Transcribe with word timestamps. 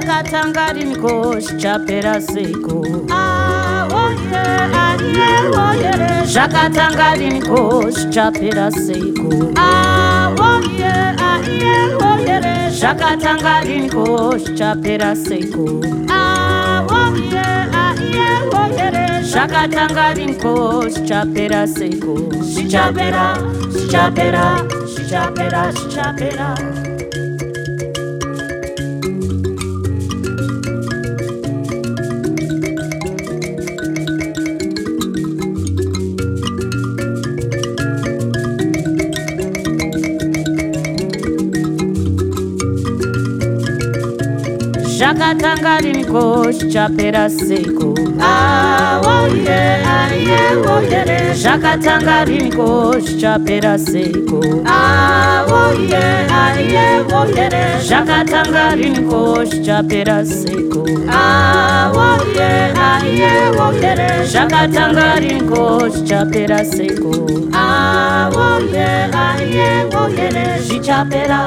zvakatanga 0.00 0.72
riniko? 0.72 1.40
Zvichapera 1.40 2.20
seiko 2.20 2.82
zvakatanga 6.32 7.08
riniko? 7.18 7.90
Zvichapera 7.90 8.70
seiko 8.70 9.28
zvakatanga 12.80 13.54
riniko? 13.66 14.04
Zvichapera 14.38 15.14
seiko 15.16 15.66
zvakatanga 19.30 20.14
riniko? 20.16 20.54
Zvichapera 20.88 21.66
seiko 21.66 22.16
zvichapera 22.42 23.26
zvichapera 23.70 24.46
zvichapera 24.86 25.72
zvichapera 25.72 26.69
akatangari 45.20 45.92
mikochapera 45.92 47.30
seko. 47.30 47.94
Zvakatangari 51.34 52.40
mikochapera 52.42 53.78
seko. 53.78 54.40
Zvakatangari 57.88 58.90
mikochapera 58.90 60.24
seko. 60.24 60.84
Zvakatangari 64.32 65.34
mikochapera 65.34 66.64
seko. 66.64 67.12
Zvichapera. 70.66 71.40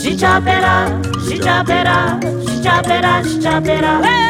Zvichapera. 0.00 1.09
She 1.30 1.38
chop 1.38 1.68
it 1.68 1.86
up, 1.86 2.20
she 2.24 2.60
chop 2.60 2.86
it 2.88 3.04
up, 3.04 3.24
she 3.24 3.40
chop 3.40 3.64
it 3.64 3.84
up. 3.84 4.29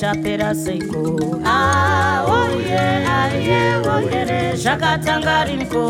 chapera 0.00 0.54
seiko 0.54 1.00
aoye 1.44 2.84
ah, 3.14 3.22
aiye 3.22 3.60
oyere 3.94 4.38
zvakatanga 4.62 5.34
riniko? 5.48 5.82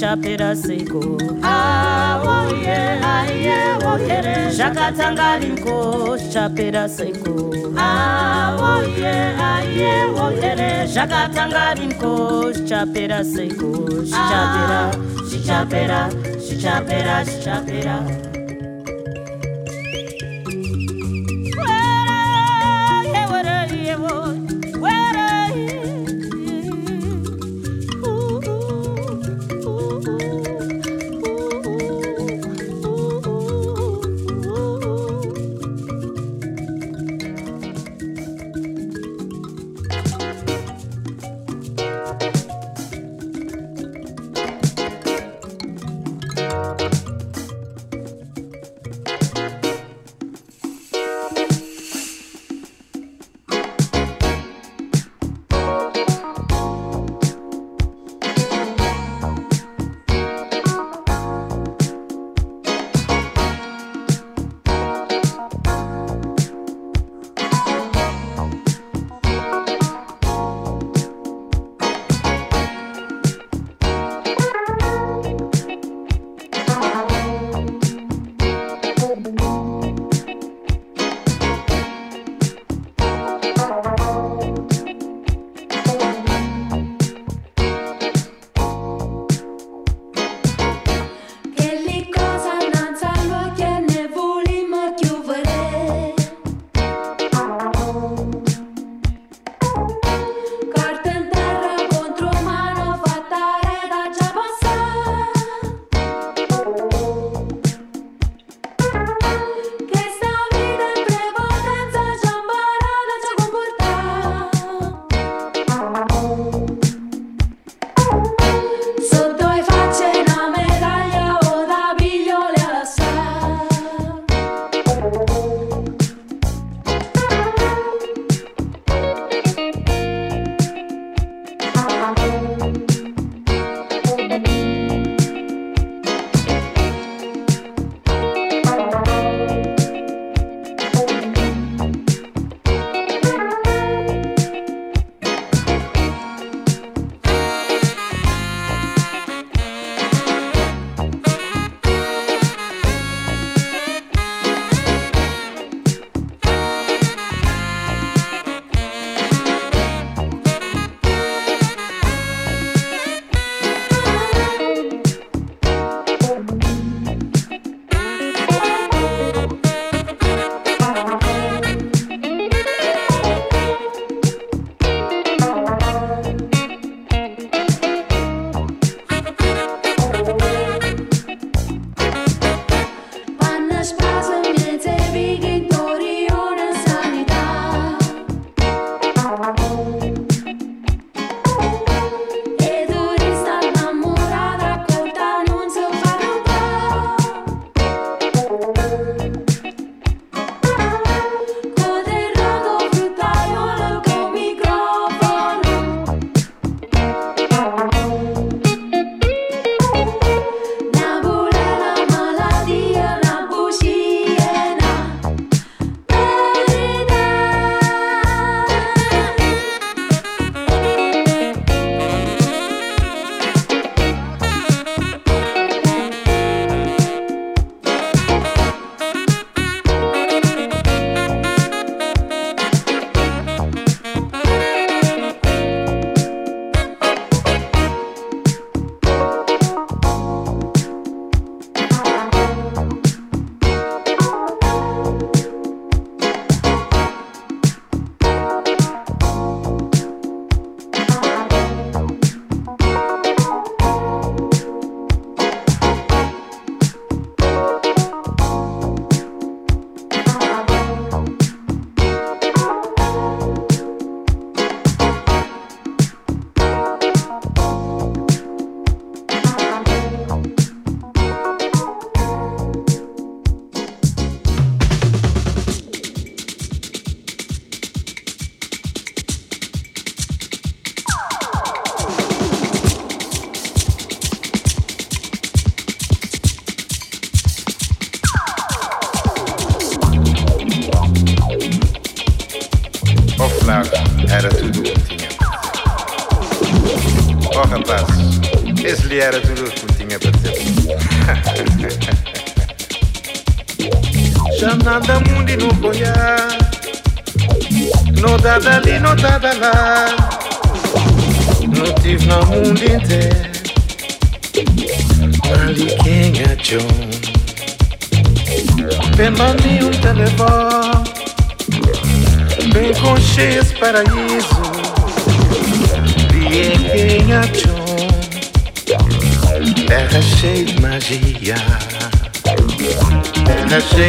Chapera 0.00 0.50
seiko 0.56 1.02
aoye 1.50 2.78
ah, 3.08 3.16
aiye 3.16 3.58
oyere 3.90 4.36
zvakatanga 4.56 5.28
riniko? 5.42 5.76
Chapera 6.32 6.84
seiko 6.96 7.34
aoye 7.88 9.12
ah, 9.48 9.50
aiye 9.50 9.92
oyere 10.24 10.70
zvakatanga 10.94 11.66
riniko? 11.74 12.14
Chapera 12.68 13.20
seiko 13.34 13.70
zvichapera 14.08 14.80
zvichapera 15.28 16.00
zvichapera 16.48 17.24
zvichapera 17.28 18.19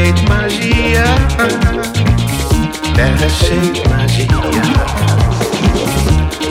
cheia 0.02 0.14
de 0.14 0.28
magia. 0.28 1.04
Terra 2.96 3.30
cheia 3.30 3.72
de 3.72 3.82
magia. 3.88 4.28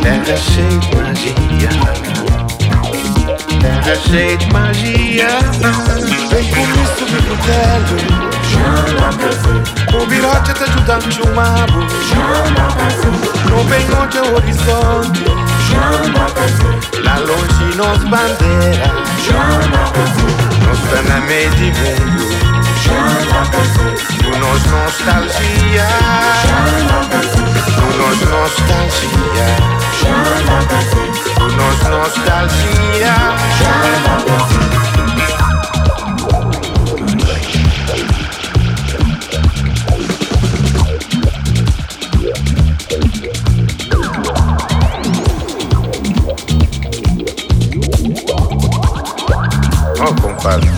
Terra 0.02 0.36
cheia 0.36 0.78
de 0.78 0.94
magia. 0.94 1.70
Terra 3.60 3.94
cheia 3.96 4.36
de 4.36 4.52
magia. 4.52 5.28
Vem 6.30 6.44
comigo 6.50 6.86
subir 6.96 7.22
pro 7.22 7.36
telho. 7.46 7.96
O 10.00 10.06
virote 10.06 10.52
te 10.54 10.62
ajudando 10.62 11.28
um 11.28 11.34
mabo. 11.34 11.80
Não 13.50 13.64
vem 13.64 13.84
onde 14.00 14.18
é 14.18 14.22
o 14.22 14.34
horizonte. 14.36 15.24
Lá 17.02 17.18
longe 17.18 17.76
nos 17.76 18.04
bandeira. 18.04 18.88
Nós 20.66 20.78
está 20.78 21.02
na 21.02 21.20
meio 21.22 21.50
de 21.50 21.64
mundo. 21.64 22.49
Nós 24.38 24.64
nostalgia. 24.66 25.88
Nós 27.96 28.20
nostalgia. 28.28 29.48
Nós 31.56 31.80
nostalgia. 31.88 33.14
Oh, 50.02 50.14
compadre, 50.22 50.70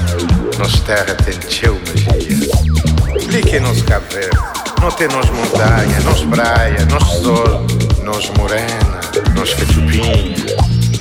nossa 0.59 0.81
terra 0.85 1.15
tem 1.25 1.39
teu 1.39 1.82
Explique 3.53 3.69
nos 3.69 3.83
Verde. 3.83 4.39
Não 4.81 4.91
tem 4.93 5.09
nos 5.09 5.29
montanha, 5.29 6.01
nos 6.01 6.25
praia, 6.25 6.87
nos 6.87 7.05
sol, 7.23 7.67
nos 8.03 8.31
morena, 8.31 9.01
nos 9.35 9.53
cachupinha, 9.53 10.35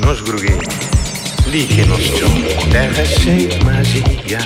nos 0.01 0.19
gruguinhos. 0.19 0.67
Explique 1.39 1.85
nos 1.85 2.01
chão. 2.01 2.29
Terra 2.69 3.05
cheia 3.05 3.47
de 3.47 3.63
magia. 3.63 4.39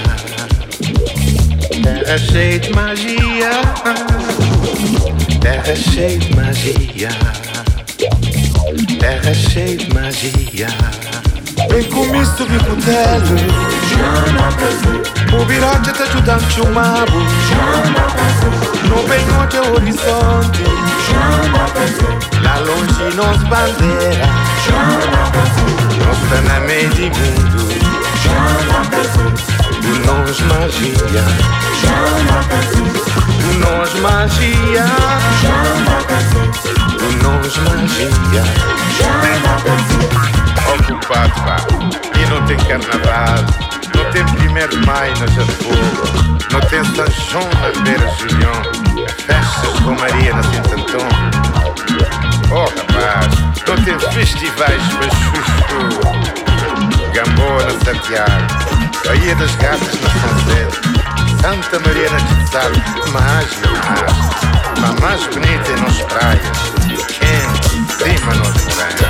Terra 1.81 2.17
cheia 2.19 2.59
de 2.59 2.73
magia. 2.75 3.49
Terra 5.41 5.75
cheia 5.75 6.19
de 6.19 6.35
magia. 6.35 7.09
Terra 8.99 9.33
cheia 9.33 9.77
de 9.77 9.93
magia. 9.95 11.04
Vem 11.75 11.89
comigo 11.89 12.25
subir 12.37 12.63
pro 12.63 12.75
telho 12.77 13.35
O 15.37 15.45
virote 15.45 15.91
tá 15.91 16.05
ajudando 16.05 16.61
o 16.61 16.73
mabo 16.73 17.19
Não 18.87 19.05
vem 19.05 19.29
onde 19.31 19.57
é 19.57 19.61
o 19.61 19.73
horizonte. 19.73 20.63
Lá 22.41 22.59
longe 22.59 23.15
nos 23.17 23.43
bandeira. 23.49 24.25
Tá 26.29 26.41
na 26.43 26.59
meio 26.61 26.89
de 26.91 27.09
mundo. 27.09 27.67
Nós 30.05 30.39
magia. 30.39 31.25
Nós 33.59 33.93
magia 33.99 34.85
Nós 37.21 37.57
magia 37.57 38.43
ocupado, 40.73 41.33
pá. 41.41 41.57
E 42.19 42.25
não 42.29 42.41
tem 42.45 42.57
carnaval, 42.57 43.45
não 43.95 44.05
tem 44.11 44.25
primeiro 44.35 44.85
maio 44.85 45.13
na 45.19 45.27
Jafogo, 45.27 46.37
não 46.51 46.61
tem 46.61 46.83
São 46.95 47.05
João 47.29 47.49
na 47.61 47.69
Beira 47.81 48.07
Julião, 48.17 48.61
festas 49.25 49.79
com 49.79 49.95
Maria 49.95 50.33
na 50.33 50.43
Santo 50.43 50.73
Antônio. 50.73 51.31
Oh 52.51 52.65
rapaz, 52.65 53.33
não 53.67 53.75
tem 53.83 53.99
festivais 54.11 54.81
para 54.93 55.09
chuchu, 55.09 55.79
Gamboa 57.13 57.63
na 57.63 57.71
Santiago, 57.83 58.47
Bahia 59.05 59.35
das 59.35 59.55
Gatas 59.55 59.99
na 60.01 60.09
Zé, 60.45 60.67
Santa 61.41 61.79
Maria 61.79 62.09
na 62.09 62.19
Quetzal, 62.19 62.71
mais 63.11 63.51
e 63.51 63.67
mais, 63.89 64.15
mas 64.79 64.99
mais 64.99 65.21
bonita 65.27 65.71
é 65.71 65.77
nas 65.81 66.01
praias, 66.03 66.57
Sí, 68.05 68.11
Manuel 68.23 69.04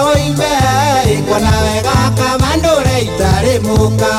oimbe 0.00 0.52
ikwa 1.14 1.38
nawe 1.40 1.74
gaka 1.86 2.28
mandure 2.42 2.96
itari 3.06 3.54
muka 3.66 4.12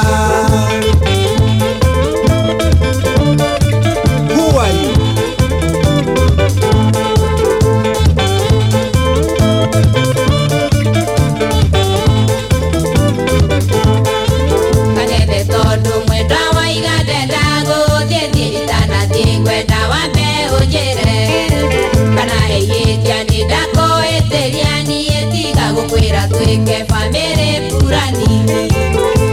twĩke 26.54 26.86
bamĩrĩ 26.90 27.52
burani 27.70 28.34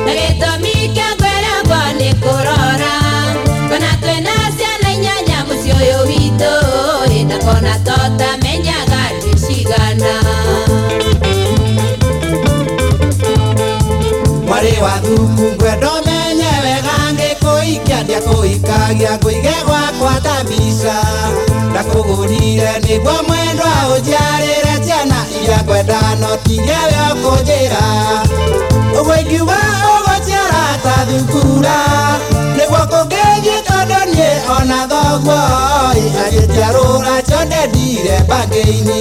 na 0.06 0.12
gĩtũmi 0.18 0.74
kĩa 0.94 1.08
ngweragwo 1.18 1.80
nĩ 1.98 2.10
kũrora. 2.22 2.94
Kana 3.70 3.90
twĩna 4.02 4.34
ciana 4.58 4.88
inyanya 4.94 5.38
mũciĩ 5.48 5.72
ũyũ 5.80 5.98
witũ. 6.08 6.52
Na 7.28 7.36
kona 7.44 7.74
totamenyaga 7.86 9.02
nĩ 9.20 9.32
cigana. 9.44 10.12
Mwarĩ 14.48 14.74
wa 14.84 14.94
thuku 15.04 15.44
ngwendo 15.56 15.92
menye 16.06 16.52
wega 16.64 16.96
ngĩkũikia 17.16 17.98
ndiakũikagia 18.04 19.12
ngũige 19.18 19.54
gwakwa 19.66 20.14
ta 20.24 20.34
mbica. 20.44 20.96
Ndakũgũrire 21.70 22.72
nĩguo 22.84 23.16
mwendwa 23.28 23.72
ũnjiarĩre 23.94 24.69
ciana 25.00 25.24
iria 25.42 25.62
ngwenda 25.62 26.00
no 26.20 26.36
tigia 26.44 26.80
we 26.90 26.98
ũkũnjĩra 27.12 27.84
ũguo 28.98 29.14
ingiuga 29.20 29.58
ũgũciara 29.94 30.64
ta 30.84 30.94
thukura. 31.08 31.76
Nĩguo 32.56 32.82
kũngĩthiĩ 32.92 33.56
tondũ 33.66 34.00
niĩ 34.12 34.30
ona 34.56 34.80
thoguo 34.90 35.40
agĩtiarũra 36.24 37.14
cionde 37.28 37.60
ndire 37.68 38.16
mbangĩ-inĩ 38.26 39.00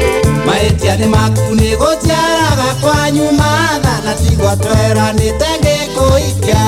Yaani 0.91 1.05
Matiarä 1.07 1.29
maku 1.29 1.55
nä 1.55 1.75
gå 1.79 1.95
ciaraga 2.03 2.75
kwa 2.81 3.11
nyuma 3.11 3.79
thana 3.81 4.13
tigwa 4.13 4.55
tweranä 4.55 5.31
te 5.39 5.49
ngä 5.61 5.87
kå 5.95 6.19
ikia 6.29 6.63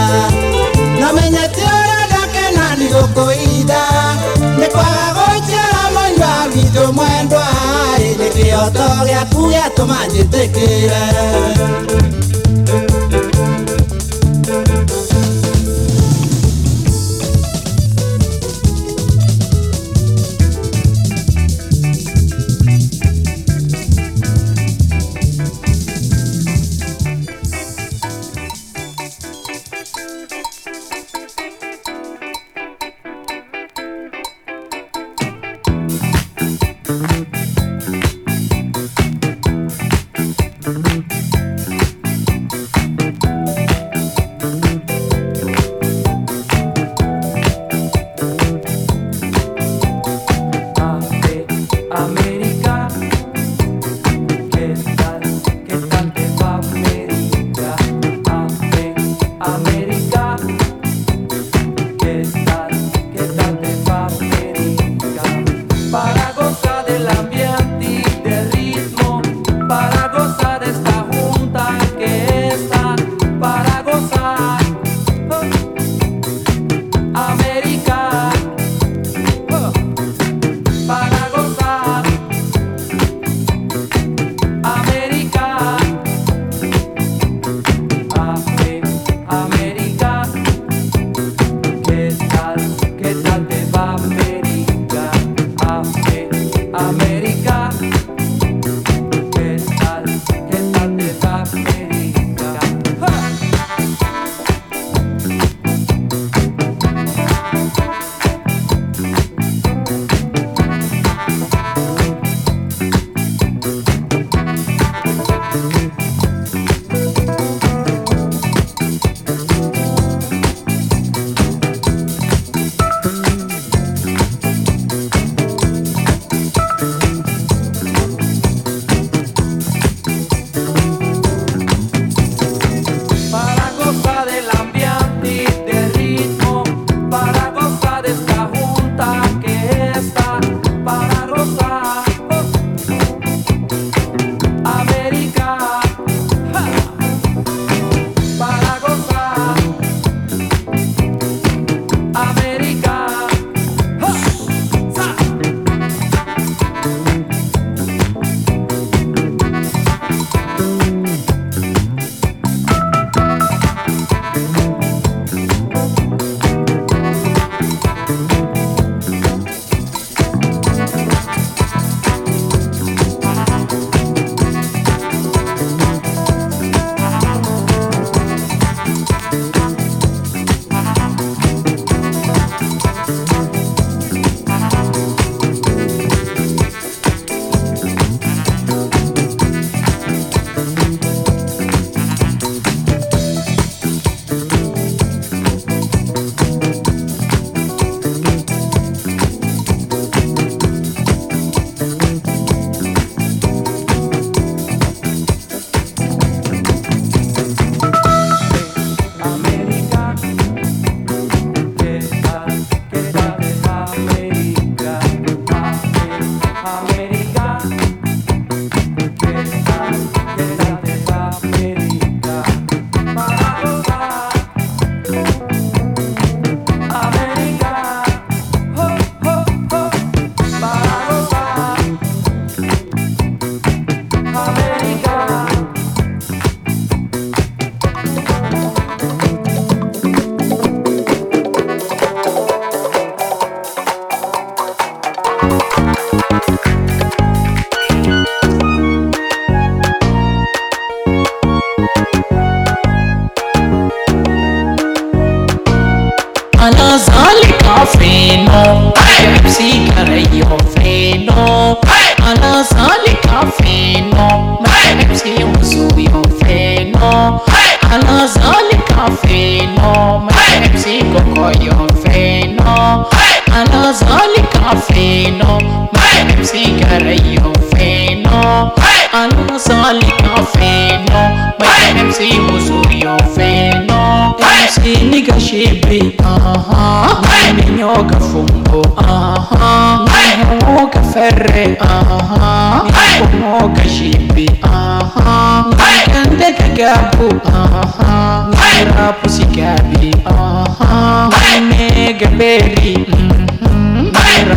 no 1.00 1.14
menye 1.14 1.48
ti 1.56 1.62
å 1.62 1.78
rä 1.90 2.08
gakena 2.12 2.76
nä 2.80 2.88
gå 2.94 3.04
kå 3.16 3.26
itha 3.34 3.84
nä 4.60 4.68
kwaga 4.72 5.14
gå 5.18 5.28
ciara 5.48 5.92
mwendwa 5.94 6.32
witå 6.56 6.92
mwendwa 6.94 7.44
ä 7.98 8.16
nä 8.20 8.30
kä 8.36 8.68
oto 8.68 8.88
gä 9.06 9.22
aku 9.22 9.42
gä 9.52 9.60
atå 9.68 9.84
manjä 9.92 10.24
tä 10.32 10.44
kä 10.56 10.68
re 10.90 12.13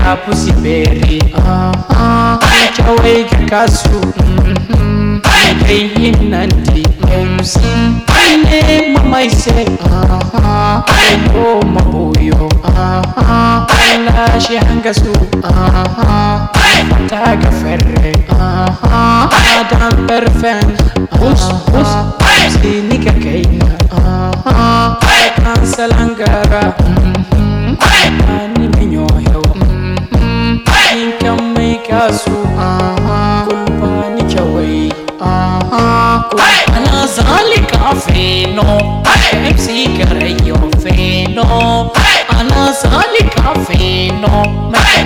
na 0.06 0.14
pussy 0.22 0.54
berry 0.62 1.18
ah 1.34 1.74
ah 1.90 2.38
kawai 2.78 3.26
kasu. 3.50 3.98
Kai 5.26 5.50
nanti? 5.58 6.14
nan 6.30 6.46
di 6.70 6.86
mumsi 7.10 7.66
ne 8.46 8.94
mai 9.10 9.26
sai 9.26 9.66
ah 9.90 10.78
ko 11.34 11.58
maboyo 11.74 12.46
ah 12.70 13.66
lashe 14.06 14.62
hanga 14.62 14.94
su. 14.94 15.10
Ah 15.42 16.54
ta 17.10 17.34
ga 17.42 17.50
ferre. 17.58 18.14
Ah 18.30 19.26
dan 19.74 20.06
perfect. 20.06 20.70
Bus 21.18 21.42
bus 21.74 21.90
sai 22.54 22.78
ni 22.86 23.02
ka 23.02 23.10
kai 23.18 23.42
ah 23.90 24.94
kan 25.42 25.60
salangara 25.66 26.64
ni 28.54 28.70
minyo 28.78 29.06
aha 32.00 33.46
Kumpani 33.48 34.22
chawai 34.34 34.92
aha 35.20 36.24
Ana 36.76 37.06
zalika 37.06 37.94
feno 38.04 38.64
MC 39.32 39.88
karayo 39.98 40.56
feno 40.82 41.90
Ana 42.38 42.72
zalika 42.72 43.54
feno 43.66 44.44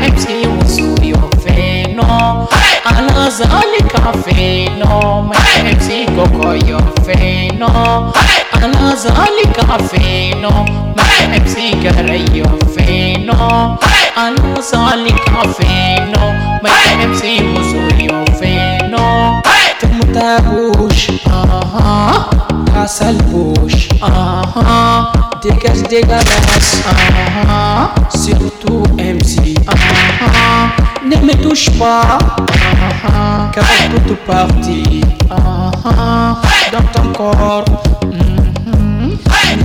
MC 0.02 0.24
usuyo 0.58 1.30
feno 1.44 2.48
Ana 2.84 3.30
zalika 3.30 4.12
feno 4.24 5.30
MC 5.64 6.06
kokoyo 6.16 6.80
feno 7.06 8.12
Ana 8.52 8.96
zalika 8.96 9.78
feno 9.90 10.50
MC 11.30 11.54
karayo 11.82 12.46
feno 12.74 13.78
Ana 14.16 14.60
zalika 14.60 15.40
feno 15.56 15.79
dégueulasse, 25.90 26.82
aha, 26.86 27.92
surtout 28.14 28.84
MC, 28.96 29.54
ne 31.04 31.16
me 31.16 31.32
touche 31.42 31.68
pas, 31.70 32.16
car 33.52 33.64
toute 34.06 34.16
partie, 34.24 35.00
aha, 35.28 36.40
dans 36.70 36.86
ton 36.92 37.12
corps, 37.12 37.64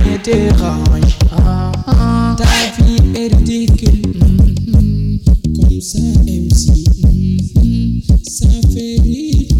me 0.04 0.16
dérange, 0.24 1.16
ta 2.36 2.44
vie 2.76 3.02
est 3.14 3.32
ridicule, 3.32 4.02
comme 4.72 5.80
ça 5.80 5.98
MC, 6.26 6.64
ça 8.26 8.48
fait 8.72 9.00
rire. 9.00 9.55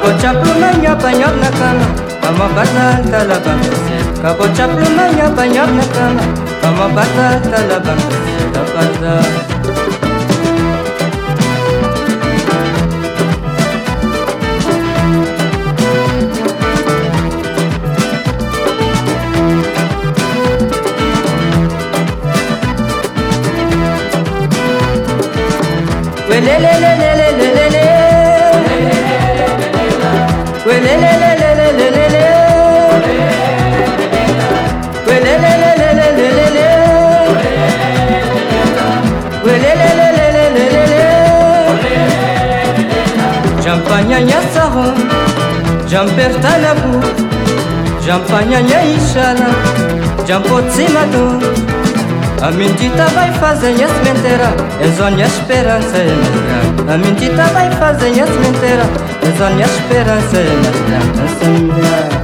Kabotchap 0.00 0.40
lumanya 0.40 0.96
banyak 0.96 1.34
na 1.44 1.50
kama 1.60 1.88
Kama 2.24 2.48
batal 2.56 3.04
talabang 3.04 3.60
Kabotchap 4.24 4.72
lumanya 4.72 5.28
banyak 5.28 5.68
na 5.76 5.84
kama 5.92 6.24
Kama 6.64 6.86
batal 6.88 7.36
talabang 7.44 8.00
Tapasa 8.48 9.39
Jampanyanya 44.00 44.40
sarong 44.56 44.96
Jampertanabu 45.84 47.04
Jampanyanya 48.00 48.80
ishara 48.96 49.52
Jampotsimador 50.24 51.36
A 52.40 52.50
mentira 52.50 53.04
vai 53.12 53.30
fazer 53.34 53.76
as 53.76 53.92
mentira 54.00 54.56
É 54.80 55.10
minha 55.10 55.26
esperança 55.26 55.98
é 55.98 56.16
grande 56.16 56.88
A 56.88 56.96
mentira 56.96 57.44
vai 57.52 57.70
fazer 57.72 58.22
as 58.24 58.30
mentira 58.40 58.88
É 59.20 59.50
minha 59.52 59.66
esperança 59.66 60.36
é 60.38 60.48
mais 61.20 62.19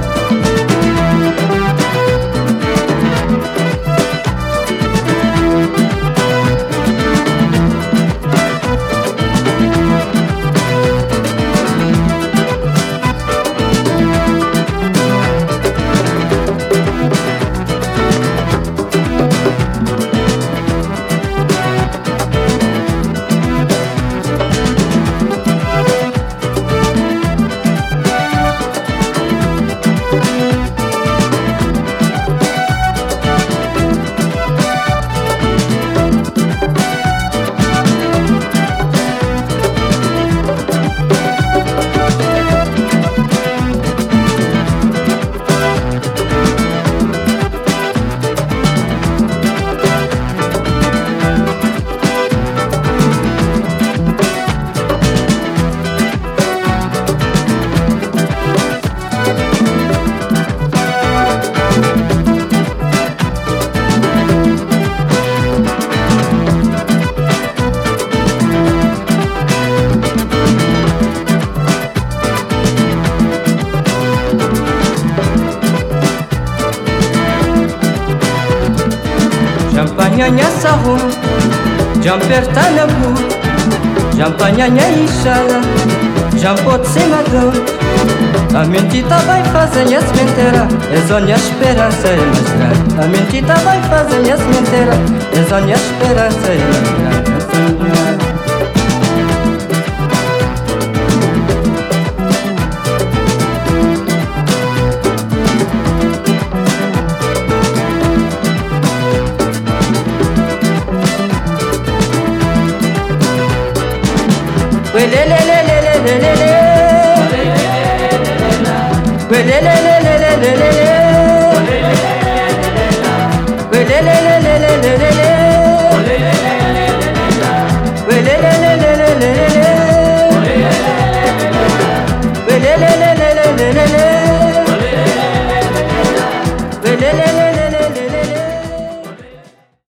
mentira 90.87 90.97
É 90.97 91.07
só 91.07 91.19
minha 91.19 91.35
esperança 91.35 92.07
é 92.07 92.15
mais 92.15 92.49
grande 92.49 93.01
A 93.01 93.07
mentira 93.07 93.55
vai 93.55 93.81
fazer 93.83 94.31
as 94.31 94.41
mentira 94.41 94.93
É 95.35 95.49
só 95.49 95.61
minha 95.61 95.75
esperança 95.75 96.47
é 96.47 96.57
mais 96.57 97.91
grande 97.91 98.06